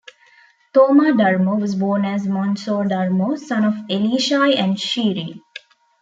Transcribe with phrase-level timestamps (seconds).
[0.73, 5.43] Thoma Darmo was born as Mansour Darmo, son of Elishai and Shirine.